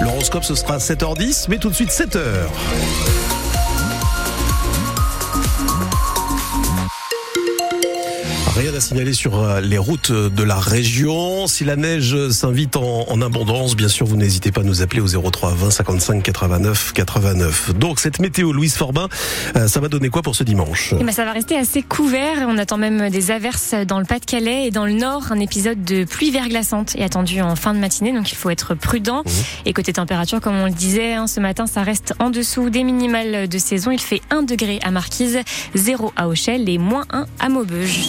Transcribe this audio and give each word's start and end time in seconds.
L'horoscope, 0.00 0.44
ce 0.44 0.54
sera 0.54 0.78
7h10, 0.78 1.46
mais 1.48 1.58
tout 1.58 1.70
de 1.70 1.74
suite 1.74 1.90
7h. 1.90 3.33
Rien 8.64 8.74
à 8.74 8.80
signaler 8.80 9.12
sur 9.12 9.38
euh, 9.38 9.60
les 9.60 9.76
routes 9.76 10.10
de 10.10 10.42
la 10.42 10.58
région. 10.58 11.46
Si 11.46 11.64
la 11.64 11.76
neige 11.76 12.30
s'invite 12.30 12.76
en, 12.76 13.20
abondance, 13.20 13.76
bien 13.76 13.88
sûr, 13.88 14.06
vous 14.06 14.16
n'hésitez 14.16 14.52
pas 14.52 14.62
à 14.62 14.64
nous 14.64 14.80
appeler 14.80 15.02
au 15.02 15.06
03 15.06 15.52
20 15.52 15.70
55 15.70 16.22
89 16.22 16.94
89. 16.94 17.74
Donc 17.74 18.00
cette 18.00 18.20
météo, 18.20 18.54
Louise 18.54 18.74
Forbin, 18.74 19.10
euh, 19.56 19.68
ça 19.68 19.80
va 19.80 19.88
donner 19.88 20.08
quoi 20.08 20.22
pour 20.22 20.34
ce 20.34 20.44
dimanche? 20.44 20.94
Eh 20.98 21.04
ben, 21.04 21.12
Ça 21.12 21.26
va 21.26 21.32
rester 21.32 21.58
assez 21.58 21.82
couvert. 21.82 22.46
On 22.48 22.56
attend 22.56 22.78
même 22.78 23.10
des 23.10 23.30
averses 23.30 23.74
dans 23.86 23.98
le 23.98 24.06
Pas-de-Calais 24.06 24.68
et 24.68 24.70
dans 24.70 24.86
le 24.86 24.92
Nord. 24.92 25.30
Un 25.30 25.40
épisode 25.40 25.84
de 25.84 26.04
pluie 26.04 26.30
verglaçante 26.30 26.96
est 26.96 27.04
attendu 27.04 27.42
en 27.42 27.56
fin 27.56 27.74
de 27.74 27.78
matinée, 27.78 28.14
donc 28.14 28.32
il 28.32 28.36
faut 28.36 28.48
être 28.48 28.74
prudent. 28.74 29.24
Mmh. 29.26 29.30
Et 29.66 29.74
côté 29.74 29.92
température, 29.92 30.40
comme 30.40 30.56
on 30.56 30.66
le 30.66 30.72
disait, 30.72 31.12
hein, 31.12 31.26
ce 31.26 31.38
matin, 31.38 31.66
ça 31.66 31.82
reste 31.82 32.14
en 32.18 32.30
dessous 32.30 32.70
des 32.70 32.82
minimales 32.82 33.46
de 33.46 33.58
saison. 33.58 33.90
Il 33.90 34.00
fait 34.00 34.22
1 34.30 34.44
degré 34.44 34.78
à 34.82 34.90
Marquise, 34.90 35.40
0 35.74 36.14
à 36.16 36.28
Auchel 36.28 36.66
et 36.70 36.78
moins 36.78 37.04
1 37.10 37.26
à 37.40 37.50
Maubeuge. 37.50 38.08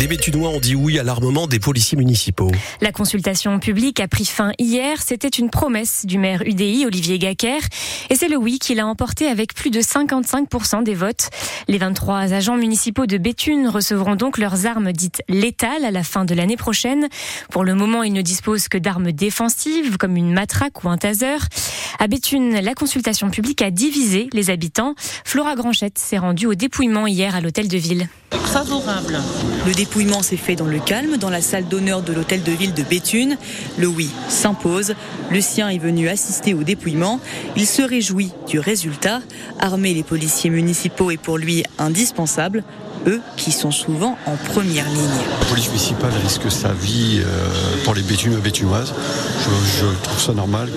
Les 0.00 0.06
Bétunois 0.06 0.48
ont 0.48 0.60
dit 0.60 0.74
oui 0.74 0.98
à 0.98 1.02
l'armement 1.02 1.46
des 1.46 1.58
policiers 1.58 1.98
municipaux. 1.98 2.50
La 2.80 2.90
consultation 2.90 3.58
publique 3.58 4.00
a 4.00 4.08
pris 4.08 4.24
fin 4.24 4.52
hier. 4.58 5.02
C'était 5.02 5.28
une 5.28 5.50
promesse 5.50 6.06
du 6.06 6.16
maire 6.16 6.42
UDI, 6.46 6.86
Olivier 6.86 7.18
Gacker. 7.18 7.60
Et 8.08 8.14
c'est 8.14 8.28
le 8.28 8.38
oui 8.38 8.58
qui 8.58 8.74
l'a 8.74 8.86
emporté 8.86 9.26
avec 9.26 9.52
plus 9.54 9.68
de 9.68 9.80
55% 9.82 10.84
des 10.84 10.94
votes. 10.94 11.28
Les 11.68 11.76
23 11.76 12.32
agents 12.32 12.56
municipaux 12.56 13.04
de 13.04 13.18
Béthune 13.18 13.68
recevront 13.68 14.16
donc 14.16 14.38
leurs 14.38 14.64
armes 14.64 14.90
dites 14.90 15.22
létales 15.28 15.84
à 15.84 15.90
la 15.90 16.02
fin 16.02 16.24
de 16.24 16.34
l'année 16.34 16.56
prochaine. 16.56 17.08
Pour 17.50 17.62
le 17.62 17.74
moment, 17.74 18.02
ils 18.02 18.14
ne 18.14 18.22
disposent 18.22 18.68
que 18.68 18.78
d'armes 18.78 19.12
défensives 19.12 19.98
comme 19.98 20.16
une 20.16 20.32
matraque 20.32 20.82
ou 20.82 20.88
un 20.88 20.96
taser. 20.96 21.36
À 21.98 22.06
Béthune, 22.06 22.58
la 22.58 22.72
consultation 22.72 23.28
publique 23.28 23.60
a 23.60 23.70
divisé 23.70 24.30
les 24.32 24.48
habitants. 24.48 24.94
Flora 25.26 25.56
Granchette 25.56 25.98
s'est 25.98 26.16
rendue 26.16 26.46
au 26.46 26.54
dépouillement 26.54 27.06
hier 27.06 27.36
à 27.36 27.42
l'hôtel 27.42 27.68
de 27.68 27.76
ville. 27.76 28.08
Favorable. 28.30 29.20
Le 29.66 29.72
dépouillement 29.72 30.22
s'est 30.22 30.36
fait 30.36 30.56
dans 30.56 30.66
le 30.66 30.78
calme, 30.78 31.16
dans 31.16 31.30
la 31.30 31.40
salle 31.40 31.66
d'honneur 31.66 32.02
de 32.02 32.12
l'hôtel 32.12 32.42
de 32.42 32.52
ville 32.52 32.74
de 32.74 32.82
Béthune. 32.82 33.36
Le 33.78 33.86
oui 33.86 34.10
s'impose. 34.28 34.94
Le 35.30 35.40
sien 35.40 35.68
est 35.68 35.78
venu 35.78 36.08
assister 36.08 36.54
au 36.54 36.62
dépouillement. 36.62 37.20
Il 37.56 37.66
se 37.66 37.82
réjouit 37.82 38.32
du 38.48 38.58
résultat. 38.58 39.20
Armer 39.58 39.94
les 39.94 40.02
policiers 40.02 40.50
municipaux 40.50 41.10
est 41.10 41.16
pour 41.16 41.38
lui 41.38 41.64
indispensable 41.78 42.64
eux 43.06 43.20
qui 43.36 43.52
sont 43.52 43.70
souvent 43.70 44.16
en 44.26 44.36
première 44.36 44.88
ligne. 44.88 45.08
La 45.40 45.46
police 45.46 45.68
municipale 45.68 46.12
risque 46.22 46.50
sa 46.50 46.72
vie 46.72 47.20
euh, 47.24 47.48
pour 47.84 47.94
les 47.94 48.02
bétunes 48.02 48.34
et. 48.34 48.94
Je, 49.78 49.86
trouve 50.02 50.20
ça 50.20 50.32
normal 50.32 50.68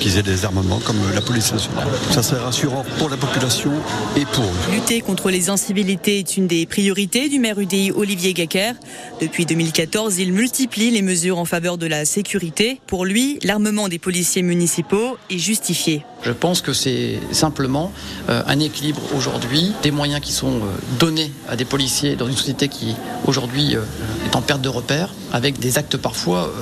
qu'ils 0.00 0.16
aient 0.18 0.22
des 0.22 0.44
armements 0.44 0.80
comme 0.84 0.98
la 1.14 1.20
police 1.20 1.52
nationale. 1.52 1.88
Ça 2.10 2.22
serait 2.22 2.40
rassurant 2.40 2.84
pour 2.98 3.08
la 3.08 3.16
population 3.16 3.72
et 4.16 4.24
pour 4.24 4.44
eux. 4.44 4.72
Lutter 4.72 5.00
contre 5.00 5.30
les 5.30 5.50
incivilités 5.50 6.18
est 6.18 6.36
une 6.36 6.46
des 6.46 6.66
priorités 6.70 7.28
du 7.28 7.38
maire 7.38 7.58
UDI 7.58 7.90
Olivier 7.90 8.32
Gacker. 8.32 8.72
Depuis 9.20 9.44
2014, 9.44 10.18
il 10.18 10.32
multiplie 10.32 10.90
les 10.90 11.02
mesures 11.02 11.38
en 11.38 11.44
faveur 11.44 11.76
de 11.76 11.86
la 11.86 12.06
sécurité. 12.06 12.80
Pour 12.86 13.04
lui, 13.04 13.38
l'armement 13.42 13.88
des 13.88 13.98
policiers 13.98 14.42
municipaux 14.42 15.18
est 15.28 15.38
justifié. 15.38 16.04
Je 16.22 16.32
pense 16.32 16.60
que 16.60 16.72
c'est 16.72 17.18
simplement 17.32 17.92
euh, 18.28 18.42
un 18.46 18.60
équilibre 18.60 19.00
aujourd'hui, 19.16 19.72
des 19.82 19.90
moyens 19.90 20.20
qui 20.20 20.32
sont 20.32 20.56
euh, 20.56 20.98
donnés 20.98 21.32
à 21.48 21.56
des 21.56 21.64
policiers 21.64 22.14
dans 22.14 22.28
une 22.28 22.36
société 22.36 22.68
qui 22.68 22.94
aujourd'hui 23.26 23.74
euh, 23.74 23.80
est 24.26 24.36
en 24.36 24.42
perte 24.42 24.60
de 24.60 24.68
repères, 24.68 25.14
avec 25.32 25.58
des 25.58 25.78
actes 25.78 25.96
parfois 25.96 26.52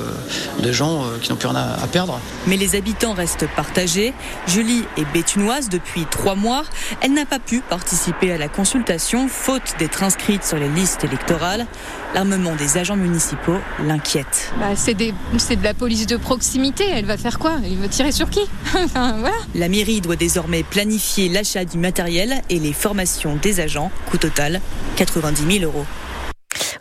de 0.63 0.73
gens 0.73 1.03
qui 1.23 1.31
n'ont 1.31 1.37
plus 1.37 1.49
rien 1.49 1.57
à 1.57 1.87
perdre. 1.87 2.21
Mais 2.47 2.59
les 2.59 2.77
habitants 2.77 3.15
restent 3.15 3.47
partagés. 3.57 4.13
Julie 4.47 4.85
est 4.99 5.11
bétunoise 5.13 5.71
depuis 5.71 6.05
trois 6.05 6.35
mois. 6.35 6.65
Elle 7.01 7.15
n'a 7.15 7.25
pas 7.25 7.39
pu 7.39 7.61
participer 7.61 8.31
à 8.31 8.37
la 8.37 8.49
consultation, 8.49 9.27
faute 9.27 9.75
d'être 9.79 9.98
inscrite 10.03 10.45
sur 10.45 10.57
les 10.57 10.69
listes 10.69 11.05
électorales. 11.05 11.67
L'armement 12.15 12.55
des 12.55 12.79
agents 12.79 12.97
municipaux 12.97 13.59
l'inquiète. 13.85 14.53
Bah, 14.59 14.77
c'est, 14.77 14.95
de 14.95 15.13
la 15.63 15.75
police 15.75 16.07
de 16.07 16.17
proximité. 16.17 16.85
Elle 16.89 17.05
va 17.05 17.17
faire 17.17 17.39
quoi? 17.39 17.57
Elle 17.65 17.77
va 17.77 17.89
tirer 17.89 18.13
sur 18.13 18.31
qui? 18.31 18.41
Voilà. 18.95 19.37
La 19.55 19.69
mairie 19.69 20.01
doit 20.01 20.17
désormais 20.17 20.63
planifier 20.63 21.29
l'achat 21.29 21.65
du 21.65 21.79
matériel 21.79 22.43
et 22.51 22.59
les 22.59 22.73
formations 22.73 23.37
des 23.37 23.61
agents. 23.61 23.91
Coût 24.11 24.19
total 24.19 24.61
90 24.97 25.59
000 25.61 25.65
euros. 25.65 25.87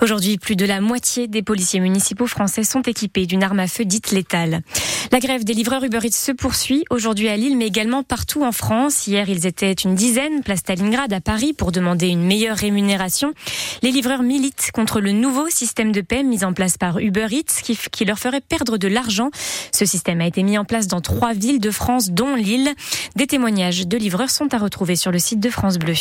Aujourd'hui, 0.01 0.37
plus 0.37 0.55
de 0.55 0.65
la 0.65 0.79
moitié 0.79 1.27
des 1.27 1.41
policiers 1.41 1.79
municipaux 1.79 2.27
français 2.27 2.63
sont 2.63 2.81
équipés 2.81 3.25
d'une 3.25 3.43
arme 3.43 3.59
à 3.59 3.67
feu 3.67 3.83
dite 3.83 4.11
létale. 4.11 4.61
La 5.11 5.19
grève 5.19 5.43
des 5.43 5.53
livreurs 5.53 5.83
Uber 5.83 5.99
Eats 6.03 6.11
se 6.11 6.31
poursuit 6.31 6.83
aujourd'hui 6.89 7.29
à 7.29 7.37
Lille, 7.37 7.57
mais 7.57 7.65
également 7.67 8.03
partout 8.03 8.43
en 8.43 8.51
France. 8.51 9.07
Hier, 9.07 9.27
ils 9.29 9.47
étaient 9.47 9.71
une 9.71 9.95
dizaine, 9.95 10.43
place 10.43 10.59
Stalingrad 10.59 11.11
à 11.13 11.21
Paris, 11.21 11.53
pour 11.53 11.71
demander 11.71 12.07
une 12.07 12.23
meilleure 12.23 12.57
rémunération. 12.57 13.33
Les 13.81 13.91
livreurs 13.91 14.21
militent 14.21 14.69
contre 14.73 14.99
le 14.99 15.11
nouveau 15.13 15.49
système 15.49 15.91
de 15.91 16.01
paie 16.01 16.23
mis 16.23 16.43
en 16.43 16.53
place 16.53 16.77
par 16.77 16.99
Uber 16.99 17.27
Eats, 17.31 17.61
qui, 17.63 17.77
qui 17.91 18.05
leur 18.05 18.19
ferait 18.19 18.41
perdre 18.41 18.77
de 18.77 18.87
l'argent. 18.87 19.31
Ce 19.71 19.85
système 19.85 20.21
a 20.21 20.27
été 20.27 20.43
mis 20.43 20.57
en 20.57 20.65
place 20.65 20.87
dans 20.87 21.01
trois 21.01 21.33
villes 21.33 21.59
de 21.59 21.71
France, 21.71 22.11
dont 22.11 22.35
Lille. 22.35 22.69
Des 23.15 23.27
témoignages 23.27 23.87
de 23.87 23.97
livreurs 23.97 24.29
sont 24.29 24.53
à 24.53 24.57
retrouver 24.57 24.95
sur 24.95 25.11
le 25.11 25.19
site 25.19 25.39
de 25.39 25.49
France 25.49 25.79
Bleu. 25.79 25.93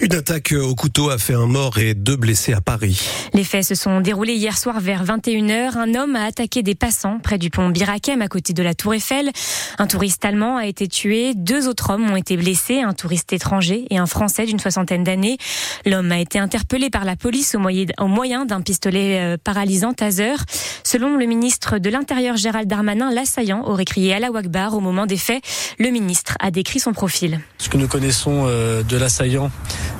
Une 0.00 0.14
attaque 0.14 0.52
au 0.52 0.74
couteau 0.74 1.10
a 1.10 1.18
fait 1.18 1.34
un 1.34 1.46
mort 1.46 1.78
et 1.78 1.94
deux 1.94 2.16
blessés 2.16 2.52
à 2.52 2.60
Paris. 2.60 3.00
Les 3.36 3.44
faits 3.44 3.64
se 3.66 3.74
sont 3.74 4.00
déroulés 4.00 4.32
hier 4.32 4.56
soir 4.56 4.80
vers 4.80 5.04
21h. 5.04 5.76
Un 5.76 5.94
homme 5.94 6.16
a 6.16 6.24
attaqué 6.24 6.62
des 6.62 6.74
passants 6.74 7.18
près 7.22 7.36
du 7.36 7.50
pont 7.50 7.68
Birakem 7.68 8.22
à 8.22 8.28
côté 8.28 8.54
de 8.54 8.62
la 8.62 8.72
Tour 8.72 8.94
Eiffel. 8.94 9.30
Un 9.78 9.86
touriste 9.86 10.24
allemand 10.24 10.56
a 10.56 10.64
été 10.64 10.88
tué, 10.88 11.34
deux 11.34 11.68
autres 11.68 11.90
hommes 11.90 12.10
ont 12.10 12.16
été 12.16 12.38
blessés, 12.38 12.80
un 12.80 12.94
touriste 12.94 13.34
étranger 13.34 13.84
et 13.90 13.98
un 13.98 14.06
Français 14.06 14.46
d'une 14.46 14.58
soixantaine 14.58 15.04
d'années. 15.04 15.36
L'homme 15.84 16.12
a 16.12 16.18
été 16.18 16.38
interpellé 16.38 16.88
par 16.88 17.04
la 17.04 17.14
police 17.14 17.54
au 17.54 18.08
moyen 18.08 18.46
d'un 18.46 18.62
pistolet 18.62 19.20
euh, 19.20 19.36
paralysant 19.36 19.92
taser. 19.92 20.36
Selon 20.82 21.18
le 21.18 21.26
ministre 21.26 21.76
de 21.76 21.90
l'Intérieur 21.90 22.38
Gérald 22.38 22.66
Darmanin, 22.66 23.12
l'assaillant 23.12 23.66
aurait 23.66 23.84
crié 23.84 24.14
à 24.14 24.18
la 24.18 24.30
Wagbar 24.30 24.74
au 24.74 24.80
moment 24.80 25.04
des 25.04 25.18
faits. 25.18 25.42
Le 25.78 25.90
ministre 25.90 26.38
a 26.40 26.50
décrit 26.50 26.80
son 26.80 26.94
profil. 26.94 27.40
Ce 27.58 27.68
que 27.68 27.76
nous 27.76 27.86
connaissons 27.86 28.44
euh, 28.46 28.82
de 28.82 28.96
l'assaillant, 28.96 29.50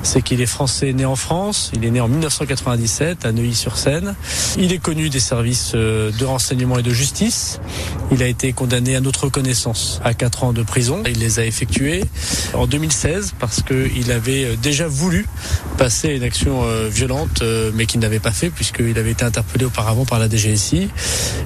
c'est 0.01 0.23
qu'il 0.23 0.41
est 0.41 0.47
français 0.47 0.91
né 0.93 1.05
en 1.05 1.15
France. 1.15 1.71
Il 1.75 1.85
est 1.85 1.91
né 1.91 2.01
en 2.01 2.07
1997 2.07 3.26
à 3.27 3.31
Neuilly-sur-Seine. 3.31 4.15
Il 4.57 4.73
est 4.73 4.79
connu 4.79 5.09
des 5.09 5.19
services 5.19 5.73
euh, 5.75 6.11
de 6.11 6.25
renseignement 6.25 6.79
et 6.79 6.83
de 6.83 6.91
justice. 6.91 7.59
Il 8.11 8.23
a 8.23 8.27
été 8.27 8.53
condamné 8.53 8.95
à 8.95 9.01
notre 9.01 9.29
connaissance 9.29 10.01
à 10.03 10.13
4 10.13 10.45
ans 10.45 10.53
de 10.53 10.63
prison. 10.63 11.03
Il 11.05 11.19
les 11.19 11.39
a 11.39 11.45
effectués 11.45 12.03
en 12.53 12.65
2016 12.65 13.33
parce 13.39 13.61
qu'il 13.61 14.11
avait 14.11 14.45
euh, 14.45 14.55
déjà 14.55 14.87
voulu 14.87 15.27
passer 15.77 16.09
une 16.09 16.23
action 16.23 16.63
euh, 16.63 16.87
violente, 16.89 17.43
mais 17.75 17.85
qu'il 17.85 17.99
n'avait 17.99 18.19
pas 18.19 18.31
fait 18.31 18.49
puisqu'il 18.49 18.97
avait 18.97 19.11
été 19.11 19.23
interpellé 19.23 19.65
auparavant 19.65 20.05
par 20.05 20.19
la 20.19 20.29
DGSI. 20.29 20.89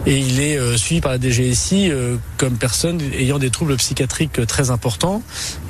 Et 0.06 0.18
il 0.18 0.40
est 0.40 0.78
suivi 0.78 1.02
par 1.02 1.12
la 1.12 1.20
DGSI 1.20 1.92
comme 2.38 2.58
personne 2.58 3.02
ayant 3.18 3.40
des 3.40 3.50
troubles 3.50 3.76
psychiatriques 3.78 4.46
très 4.48 4.70
importants. 4.70 5.22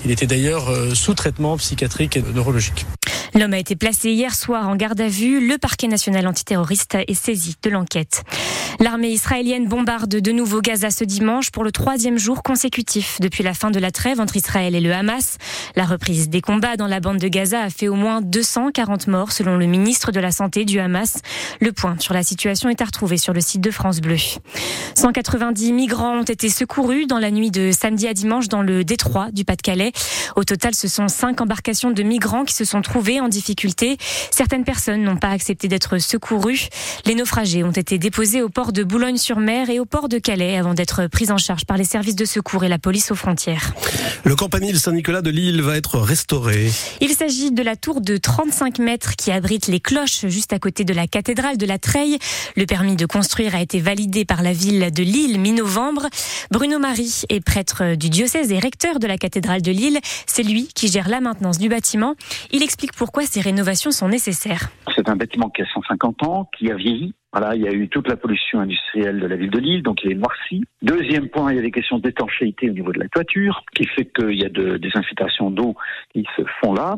Il 0.05 0.11
était 0.11 0.27
d'ailleurs 0.27 0.71
sous 0.93 1.13
traitement 1.13 1.57
psychiatrique 1.57 2.17
et 2.17 2.23
neurologique. 2.33 2.85
L'homme 3.33 3.53
a 3.53 3.59
été 3.59 3.77
placé 3.77 4.11
hier 4.11 4.35
soir 4.35 4.67
en 4.67 4.75
garde 4.75 4.99
à 4.99 5.07
vue. 5.07 5.47
Le 5.47 5.57
parquet 5.57 5.87
national 5.87 6.27
antiterroriste 6.27 6.95
est 6.95 7.13
saisi 7.13 7.55
de 7.63 7.69
l'enquête. 7.69 8.23
L'armée 8.79 9.09
israélienne 9.09 9.67
bombarde 9.67 10.09
de 10.09 10.31
nouveau 10.31 10.59
Gaza 10.59 10.89
ce 10.89 11.05
dimanche 11.05 11.49
pour 11.51 11.63
le 11.63 11.71
troisième 11.71 12.17
jour 12.17 12.43
consécutif 12.43 13.19
depuis 13.21 13.43
la 13.43 13.53
fin 13.53 13.71
de 13.71 13.79
la 13.79 13.91
trêve 13.91 14.19
entre 14.19 14.35
Israël 14.35 14.75
et 14.75 14.81
le 14.81 14.91
Hamas. 14.91 15.37
La 15.75 15.85
reprise 15.85 16.27
des 16.29 16.41
combats 16.41 16.75
dans 16.75 16.87
la 16.87 16.99
bande 16.99 17.19
de 17.19 17.27
Gaza 17.29 17.61
a 17.61 17.69
fait 17.69 17.87
au 17.87 17.95
moins 17.95 18.21
240 18.21 19.07
morts 19.07 19.31
selon 19.31 19.55
le 19.55 19.65
ministre 19.65 20.11
de 20.11 20.19
la 20.19 20.31
Santé 20.31 20.65
du 20.65 20.79
Hamas. 20.79 21.19
Le 21.61 21.71
point 21.71 21.95
sur 21.99 22.13
la 22.13 22.23
situation 22.23 22.69
est 22.69 22.81
à 22.81 22.85
retrouver 22.85 23.17
sur 23.17 23.33
le 23.33 23.39
site 23.39 23.61
de 23.61 23.71
France 23.71 24.01
Bleu. 24.01 24.17
190 24.95 25.71
migrants 25.71 26.19
ont 26.19 26.23
été 26.23 26.49
secourus 26.49 27.05
dans 27.05 27.19
la 27.19 27.31
nuit 27.31 27.51
de 27.51 27.71
samedi 27.71 28.07
à 28.07 28.13
dimanche 28.13 28.49
dans 28.49 28.61
le 28.61 28.83
détroit 28.83 29.31
du 29.31 29.45
Pas-de-Calais. 29.45 29.93
Au 30.35 30.43
total, 30.43 30.75
ce 30.75 30.87
sont 30.87 31.07
cinq 31.07 31.39
embarcations 31.39 31.91
de 31.91 32.03
migrants 32.03 32.43
qui 32.43 32.53
se 32.53 32.65
sont 32.65 32.81
trouvées 32.81 33.20
en 33.21 33.29
difficulté. 33.29 33.97
Certaines 34.31 34.63
personnes 34.63 35.03
n'ont 35.03 35.17
pas 35.17 35.29
accepté 35.29 35.67
d'être 35.67 35.97
secourues. 35.97 36.67
Les 37.05 37.15
naufragés 37.15 37.63
ont 37.63 37.71
été 37.71 37.97
déposés 37.97 38.41
au 38.41 38.49
port 38.49 38.73
de 38.73 38.83
Boulogne-sur-Mer 38.83 39.69
et 39.69 39.79
au 39.79 39.85
port 39.85 40.09
de 40.09 40.17
Calais 40.17 40.57
avant 40.57 40.73
d'être 40.73 41.07
pris 41.07 41.31
en 41.31 41.37
charge 41.37 41.65
par 41.65 41.77
les 41.77 41.83
services 41.83 42.15
de 42.15 42.25
secours 42.25 42.63
et 42.63 42.69
la 42.69 42.79
police 42.79 43.11
aux 43.11 43.15
frontières. 43.15 43.73
Le 44.23 44.35
campanile 44.35 44.79
Saint-Nicolas 44.79 45.21
de 45.21 45.29
Lille 45.29 45.61
va 45.61 45.77
être 45.77 45.99
restauré. 45.99 46.71
Il 46.99 47.11
s'agit 47.11 47.51
de 47.51 47.63
la 47.63 47.75
tour 47.75 48.01
de 48.01 48.17
35 48.17 48.79
mètres 48.79 49.15
qui 49.15 49.31
abrite 49.31 49.67
les 49.67 49.79
cloches 49.79 50.27
juste 50.27 50.53
à 50.53 50.59
côté 50.59 50.83
de 50.83 50.93
la 50.93 51.07
cathédrale 51.07 51.57
de 51.57 51.65
la 51.65 51.77
Treille. 51.77 52.17
Le 52.55 52.65
permis 52.65 52.95
de 52.95 53.05
construire 53.05 53.55
a 53.55 53.61
été 53.61 53.79
validé 53.79 54.25
par 54.25 54.41
la 54.41 54.53
ville 54.53 54.91
de 54.91 55.03
Lille 55.03 55.39
mi-novembre. 55.39 56.07
Bruno 56.51 56.79
Marie 56.79 57.23
est 57.29 57.41
prêtre 57.41 57.95
du 57.95 58.09
diocèse 58.09 58.51
et 58.51 58.59
recteur 58.59 58.99
de 58.99 59.07
la 59.07 59.17
cathédrale 59.17 59.61
de 59.61 59.71
Lille. 59.71 59.99
C'est 60.25 60.43
lui 60.43 60.69
qui 60.73 60.87
gère 60.87 61.09
la 61.09 61.21
maintenance 61.21 61.57
du 61.57 61.69
bâtiment. 61.69 62.15
Il 62.51 62.63
explique 62.63 62.93
pourquoi 62.93 63.10
ces 63.19 63.41
rénovations 63.41 63.91
sont 63.91 64.07
nécessaires. 64.07 64.71
C'est 64.95 65.07
un 65.09 65.15
bâtiment 65.15 65.49
qui 65.49 65.61
a 65.61 65.65
150 65.73 66.23
ans, 66.23 66.49
qui 66.57 66.71
a 66.71 66.75
vieilli, 66.75 67.13
Voilà, 67.33 67.55
il 67.55 67.61
y 67.61 67.67
a 67.67 67.71
eu 67.71 67.87
toute 67.87 68.09
la 68.09 68.17
pollution 68.17 68.59
industrielle 68.59 69.19
de 69.19 69.25
la 69.25 69.37
ville 69.37 69.49
de 69.49 69.59
Lille, 69.59 69.83
donc 69.83 70.03
il 70.03 70.11
est 70.11 70.15
noirci. 70.15 70.65
Deuxième 70.81 71.29
point, 71.29 71.51
il 71.51 71.55
y 71.55 71.59
a 71.59 71.61
des 71.61 71.71
questions 71.71 71.97
d'étanchéité 71.97 72.69
au 72.69 72.73
niveau 72.73 72.91
de 72.91 72.99
la 72.99 73.07
toiture, 73.07 73.63
qui 73.73 73.85
fait 73.85 74.05
qu'il 74.05 74.39
y 74.39 74.45
a 74.45 74.49
de, 74.49 74.75
des 74.77 74.89
infiltrations 74.95 75.49
d'eau 75.49 75.75
qui 76.11 76.25
se 76.35 76.41
font 76.59 76.73
là. 76.73 76.97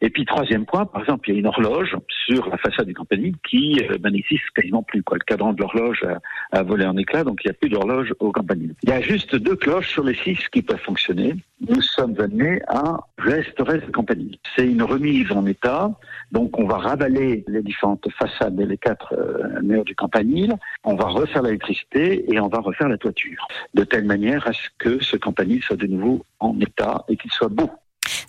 Et 0.00 0.08
puis 0.08 0.24
troisième 0.24 0.64
point, 0.64 0.86
par 0.86 1.02
exemple, 1.02 1.28
il 1.28 1.34
y 1.34 1.36
a 1.36 1.40
une 1.40 1.46
horloge 1.46 1.96
sur 2.26 2.48
la 2.48 2.56
façade 2.56 2.86
du 2.86 2.94
campanile 2.94 3.34
qui 3.48 3.78
euh, 3.90 3.98
ben, 3.98 4.10
n'existe 4.10 4.48
quasiment 4.54 4.82
plus. 4.82 5.02
Quoi. 5.02 5.18
Le 5.18 5.24
cadran 5.24 5.52
de 5.52 5.60
l'horloge 5.60 6.02
a, 6.04 6.58
a, 6.58 6.62
volé 6.62 6.86
en 6.86 6.96
éclat, 6.96 7.24
donc 7.24 7.40
il 7.44 7.48
n'y 7.48 7.50
a 7.50 7.54
plus 7.54 7.68
d'horloge 7.68 8.14
au 8.20 8.32
campanile. 8.32 8.74
Il 8.84 8.88
y 8.88 8.92
a 8.92 9.02
juste 9.02 9.36
deux 9.36 9.56
cloches 9.56 9.90
sur 9.90 10.04
les 10.04 10.14
six 10.14 10.38
qui 10.50 10.62
peuvent 10.62 10.80
fonctionner. 10.80 11.34
Nous 11.68 11.82
sommes 11.82 12.14
amenés 12.20 12.60
à 12.68 12.98
restaurer 13.18 13.80
ce 13.84 13.90
campanile. 13.90 14.36
C'est 14.56 14.66
une 14.66 14.82
remise 14.82 15.30
en 15.32 15.46
état, 15.46 15.90
donc 16.32 16.58
on 16.58 16.66
va 16.66 16.78
ravaler 16.78 17.44
les 17.48 17.62
différentes 17.62 18.06
façades 18.18 18.58
et 18.60 18.66
les 18.66 18.78
quatre 18.78 19.14
euh, 19.14 19.60
du 19.82 19.94
campanile, 19.96 20.54
on 20.84 20.94
va 20.94 21.06
refaire 21.06 21.42
l'électricité 21.42 22.32
et 22.32 22.38
on 22.38 22.48
va 22.48 22.60
refaire 22.60 22.88
la 22.88 22.98
toiture, 22.98 23.48
de 23.74 23.82
telle 23.82 24.04
manière 24.04 24.46
à 24.46 24.52
ce 24.52 24.68
que 24.78 25.02
ce 25.02 25.16
campanile 25.16 25.62
soit 25.62 25.76
de 25.76 25.86
nouveau 25.86 26.24
en 26.38 26.58
état 26.60 27.04
et 27.08 27.16
qu'il 27.16 27.32
soit 27.32 27.48
beau. 27.48 27.70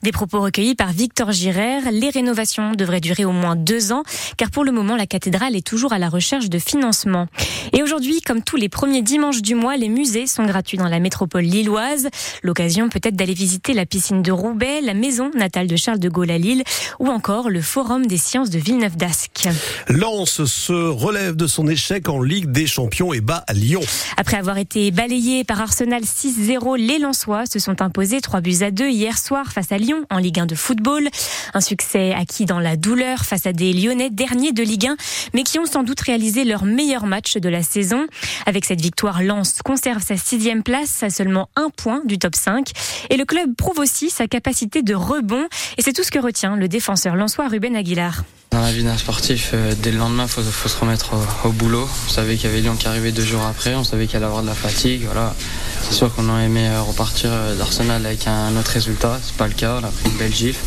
Des 0.04 0.12
propos 0.12 0.42
recueillis 0.42 0.76
par 0.76 0.92
Victor 0.92 1.32
Girard. 1.32 1.82
Les 1.92 2.10
rénovations 2.10 2.72
devraient 2.74 3.02
durer 3.02 3.26
au 3.26 3.32
moins 3.32 3.56
deux 3.56 3.92
ans, 3.92 4.04
car 4.38 4.52
pour 4.52 4.64
le 4.64 4.72
moment, 4.72 4.96
la 4.96 5.08
cathédrale 5.08 5.56
est 5.56 5.66
toujours 5.66 5.94
à 5.94 6.00
la 6.00 6.10
recherche 6.10 6.50
de 6.50 6.60
financement. 6.60 7.28
Et 7.74 7.82
aujourd'hui, 7.82 8.22
comme 8.22 8.44
tous 8.44 8.56
les 8.56 8.70
premiers 8.70 9.02
dimanches 9.02 9.42
du 9.42 9.56
mois, 9.56 9.78
les 9.78 9.90
musées 9.90 10.28
sont 10.28 10.46
gratuits 10.46 10.78
dans 10.78 10.88
la 10.88 11.00
métropole 11.00 11.44
lilloise. 11.44 12.10
L'occasion 12.44 12.90
peut-être 12.90 13.16
d'aller 13.16 13.34
visiter 13.34 13.74
la 13.74 13.86
piscine 13.86 14.22
de 14.22 14.32
Roubaix, 14.32 14.82
la 14.82 14.94
maison 14.94 15.32
natale 15.36 15.68
de 15.68 15.76
Charles 15.76 16.00
de 16.00 16.10
Gaulle 16.10 16.32
à 16.32 16.38
Lille, 16.38 16.64
ou 17.00 17.08
encore 17.10 17.50
le 17.50 17.62
Forum 17.62 18.06
des 18.06 18.18
sciences 18.18 18.50
de 18.50 18.60
Villeneuve-d'Ascq. 18.60 19.50
Lens 19.90 20.46
se 20.46 20.74
relève 20.74 21.36
de 21.36 21.48
son 21.48 21.68
échec 21.68 22.10
en 22.10 22.22
Ligue 22.22 22.52
des 22.52 22.68
Champions 22.68 23.14
et 23.14 23.22
bat 23.22 23.44
à 23.48 23.54
Lyon. 23.54 23.82
Après 24.18 24.38
avoir 24.38 24.58
été 24.58 24.92
balayé 24.92 25.44
par 25.44 25.62
Arsenal 25.62 26.04
6-0, 26.04 26.78
les 26.78 27.00
Lensois 27.00 27.46
se 27.46 27.60
sont 27.60 27.82
imposés 27.82 28.22
3 28.22 28.42
buts 28.42 28.58
à 28.62 28.72
2 28.72 28.90
hier 28.90 29.18
soir 29.18 29.52
face 29.52 29.65
à 29.72 29.78
Lyon 29.78 30.06
en 30.10 30.18
Ligue 30.18 30.40
1 30.40 30.46
de 30.46 30.56
football. 30.56 31.10
Un 31.54 31.62
succès 31.62 32.14
acquis 32.14 32.46
dans 32.46 32.60
la 32.60 32.76
douleur 32.76 33.26
face 33.26 33.46
à 33.46 33.54
des 33.54 33.74
Lyonnais 33.74 34.10
derniers 34.10 34.52
de 34.52 34.64
Ligue 34.64 34.88
1, 34.88 34.98
mais 35.34 35.44
qui 35.44 35.60
ont 35.60 35.66
sans 35.66 35.84
doute 35.84 36.02
réalisé 36.02 36.44
leur 36.44 36.66
meilleur 36.66 37.06
match 37.06 37.38
de 37.38 37.50
la 37.50 37.64
saison. 37.64 38.08
Avec 38.46 38.66
cette 38.66 38.82
victoire, 38.82 39.22
Lens 39.24 39.62
conserve 39.64 40.04
sa 40.04 40.18
sixième 40.18 40.64
place 40.64 41.04
à 41.04 41.10
seulement 41.10 41.50
un 41.56 41.70
point 41.70 42.02
du 42.06 42.18
top 42.18 42.36
5. 42.36 42.72
Et 43.10 43.18
le 43.18 43.26
club 43.26 43.56
prouve 43.56 43.80
aussi 43.80 44.10
sa 44.10 44.28
capacité 44.28 44.82
de 44.82 44.94
rebond. 44.94 45.48
Et 45.78 45.82
c'est 45.82 45.94
tout 45.94 46.04
ce 46.04 46.12
que 46.12 46.20
retient 46.20 46.56
le 46.56 46.68
défenseur 46.68 47.16
lensois 47.16 47.48
Ruben 47.48 47.76
Aguilar. 47.76 48.24
Dans 48.52 48.62
la 48.62 48.72
vie 48.72 48.84
d'un 48.84 48.98
sportif, 48.98 49.52
euh, 49.54 49.74
dès 49.82 49.92
le 49.92 49.98
lendemain, 49.98 50.26
il 50.26 50.30
faut, 50.30 50.70
se 50.70 50.78
remettre 50.80 51.14
au, 51.44 51.50
au 51.50 51.52
boulot. 51.52 51.90
On 52.08 52.10
savait 52.10 52.36
qu'il 52.36 52.50
y 52.50 52.54
avait 52.54 52.62
Lyon 52.62 52.76
qui 52.78 52.88
arrivait 52.88 53.12
deux 53.12 53.26
jours 53.26 53.44
après, 53.44 53.76
on 53.76 53.84
savait 53.84 54.08
qu'il 54.08 54.16
allait 54.18 54.28
avoir 54.28 54.44
de 54.44 54.48
la 54.48 54.56
fatigue. 54.56 55.02
Voilà. 55.06 55.36
C'est 55.88 55.94
sûr 55.94 56.14
qu'on 56.14 56.28
aurait 56.30 56.46
aimé 56.46 56.68
euh, 56.68 56.82
repartir 56.82 57.30
d'Arsenal 57.58 58.04
avec 58.06 58.26
un 58.28 58.58
autre 58.58 58.72
résultat. 58.72 59.20
C'est 59.24 59.36
pas 59.36 59.48
le 59.48 59.54
cas, 59.54 59.80
on 59.82 59.84
a 59.84 59.90
pris 59.90 60.10
une 60.10 60.18
belle 60.18 60.34
gifle. 60.34 60.60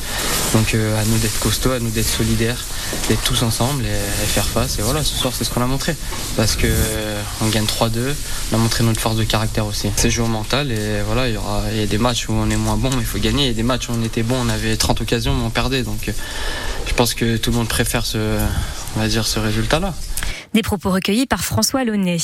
Donc 0.55 0.75
euh, 0.75 1.01
à 1.01 1.05
nous 1.07 1.19
d'être 1.19 1.41
costauds, 1.41 1.73
à 1.73 1.81
nous 1.81 1.91
d'être 1.91 2.09
solidaires, 2.09 2.65
d'être 3.09 3.23
tous 3.25 3.43
ensemble 3.43 3.85
et, 3.85 4.27
faire 4.27 4.47
face. 4.47 4.79
Et 4.79 4.83
voilà, 4.83 5.03
ce 5.03 5.17
soir, 5.17 5.33
c'est 5.37 5.43
ce 5.43 5.51
qu'on 5.51 5.61
a 5.61 5.67
montré. 5.67 5.97
Parce 6.37 6.55
que 6.55 6.67
euh, 6.67 7.21
on 7.43 7.49
gagne 7.49 7.65
3-2, 7.65 7.99
on 8.53 8.55
a 8.55 8.59
montré 8.59 8.85
notre 8.85 9.01
force 9.01 9.17
de 9.17 9.25
caractère 9.25 9.67
aussi. 9.67 9.91
C'est 9.97 10.11
joué 10.11 10.25
au 10.25 10.29
mental 10.29 10.71
et 10.71 11.03
voilà, 11.05 11.29
il 11.29 11.35
y 11.35 11.37
aura 11.37 11.63
a 11.65 11.87
des 11.87 11.99
matchs 11.99 12.29
où 12.29 12.33
on 12.33 12.49
est 12.49 12.57
moins 12.57 12.77
bon, 12.77 12.91
mais 12.91 13.01
il 13.01 13.07
faut 13.07 13.19
gagner. 13.19 13.45
Il 13.45 13.49
y 13.49 13.51
a 13.51 13.55
des 13.55 13.65
matchs 13.65 13.89
où 13.89 13.93
on 13.99 14.05
était 14.05 14.23
bon, 14.23 14.37
on 14.41 14.49
avait 14.49 14.77
30 14.77 15.01
occasions, 15.01 15.35
mais 15.35 15.45
on 15.45 15.51
perdait. 15.51 15.83
Donc 15.83 16.11
je 16.87 16.95
pense 16.95 17.15
que 17.15 17.37
tout 17.37 17.51
le 17.51 17.57
monde 17.57 17.69
préfère 17.69 18.07
ce, 18.07 18.19
on 18.97 19.01
va 19.01 19.09
ce 19.11 19.39
résultat-là. 19.41 19.95
Des 20.55 20.63
propos 20.63 20.91
recueillis 20.91 21.27
par 21.27 21.45
François 21.45 21.85
Launay. 21.85 22.19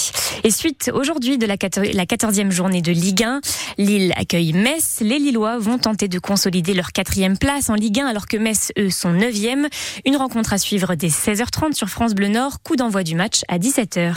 Et 0.44 0.50
suite 0.50 0.90
aujourd'hui 0.94 1.38
de 1.38 1.46
la 1.46 1.56
14e 1.56 2.50
journée 2.50 2.82
de 2.82 2.92
Ligue 2.92 3.22
1, 3.22 3.40
Lille 3.78 4.12
accueille 4.16 4.52
Metz. 4.52 4.98
Les 5.00 5.18
Lillois 5.18 5.58
vont 5.58 5.78
tenter 5.78 6.08
de 6.08 6.18
consolider 6.18 6.74
leur 6.74 6.92
quatrième 6.92 7.38
place 7.38 7.70
en 7.70 7.74
Ligue 7.74 8.00
1 8.00 8.06
alors 8.06 8.26
que 8.26 8.36
Metz, 8.36 8.72
eux, 8.78 8.90
sont 8.90 9.12
9e. 9.12 9.66
Une 10.06 10.16
rencontre 10.16 10.52
à 10.52 10.58
suivre 10.58 10.94
dès 10.94 11.08
16h30 11.08 11.72
sur 11.72 11.88
France 11.88 12.14
Bleu 12.14 12.28
Nord. 12.28 12.62
Coup 12.62 12.76
d'envoi 12.76 13.02
du 13.02 13.14
match 13.14 13.42
à 13.48 13.58
17h. 13.58 14.12